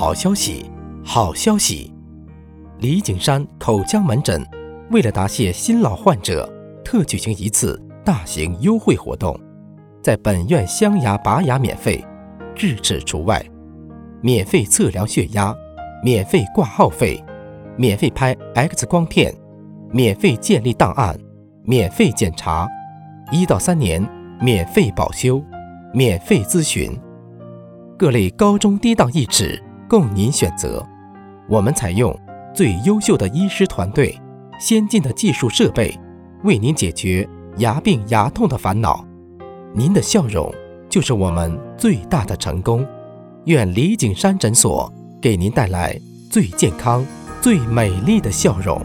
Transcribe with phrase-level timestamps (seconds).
[0.00, 0.64] 好消息，
[1.04, 1.92] 好消息！
[2.78, 4.42] 李景山口腔门诊
[4.90, 6.50] 为了答谢新老患者，
[6.82, 9.38] 特举行一次大型优惠活动，
[10.02, 12.02] 在本院镶牙拔牙免费，
[12.54, 13.44] 智齿除外，
[14.22, 15.54] 免费测量血压，
[16.02, 17.22] 免费挂号费，
[17.76, 19.30] 免费拍 X 光片，
[19.92, 21.14] 免费建立档案，
[21.64, 22.66] 免费检查，
[23.30, 24.02] 一到三年
[24.40, 25.44] 免费保修，
[25.92, 26.90] 免费咨询。
[27.98, 30.86] 各类高中低档义齿供您选择，
[31.48, 32.16] 我们采用
[32.54, 34.16] 最优秀的医师团队、
[34.60, 35.92] 先进的技术设备，
[36.44, 39.04] 为您解决牙病牙痛的烦恼。
[39.74, 40.48] 您的笑容
[40.88, 42.86] 就是我们最大的成功。
[43.46, 45.98] 愿李景山诊所给您带来
[46.30, 47.04] 最健康、
[47.40, 48.80] 最美丽的笑容。